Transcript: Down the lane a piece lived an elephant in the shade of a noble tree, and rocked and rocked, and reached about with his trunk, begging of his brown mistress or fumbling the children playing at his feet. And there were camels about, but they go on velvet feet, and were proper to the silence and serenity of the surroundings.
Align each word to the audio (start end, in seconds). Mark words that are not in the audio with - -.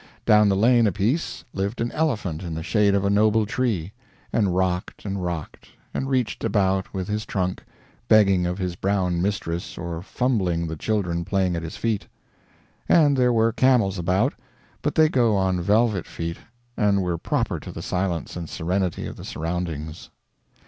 Down 0.25 0.49
the 0.49 0.55
lane 0.55 0.87
a 0.87 0.91
piece 0.91 1.43
lived 1.53 1.79
an 1.79 1.91
elephant 1.91 2.41
in 2.41 2.55
the 2.55 2.63
shade 2.63 2.95
of 2.95 3.05
a 3.05 3.09
noble 3.11 3.45
tree, 3.45 3.93
and 4.33 4.55
rocked 4.55 5.05
and 5.05 5.23
rocked, 5.23 5.67
and 5.93 6.09
reached 6.09 6.43
about 6.43 6.91
with 6.91 7.07
his 7.07 7.23
trunk, 7.23 7.63
begging 8.07 8.47
of 8.47 8.57
his 8.57 8.75
brown 8.75 9.21
mistress 9.21 9.77
or 9.77 10.01
fumbling 10.01 10.65
the 10.65 10.75
children 10.75 11.23
playing 11.23 11.55
at 11.55 11.61
his 11.61 11.77
feet. 11.77 12.07
And 12.89 13.15
there 13.15 13.31
were 13.31 13.51
camels 13.51 13.99
about, 13.99 14.33
but 14.81 14.95
they 14.95 15.07
go 15.07 15.35
on 15.37 15.61
velvet 15.61 16.07
feet, 16.07 16.37
and 16.75 17.03
were 17.03 17.19
proper 17.19 17.59
to 17.59 17.71
the 17.71 17.83
silence 17.83 18.35
and 18.35 18.49
serenity 18.49 19.05
of 19.05 19.17
the 19.17 19.23
surroundings. 19.23 20.09